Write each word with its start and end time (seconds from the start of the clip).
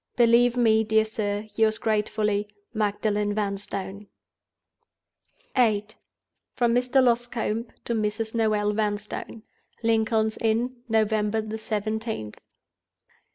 "Believe 0.15 0.57
me, 0.57 0.83
dear 0.83 1.05
sir, 1.05 1.45
yours 1.55 1.77
gratefully, 1.77 2.47
"MAGDALEN 2.73 3.35
VANSTONE." 3.35 4.07
VIII. 5.55 5.85
From 6.55 6.73
Mr. 6.73 7.03
Loscombe 7.03 7.67
to 7.85 7.93
Mrs. 7.93 8.33
Noel 8.33 8.73
Vanstone. 8.73 9.43
"Lincoln's 9.83 10.37
Inn. 10.37 10.77
November 10.89 11.43
17th. 11.43 12.39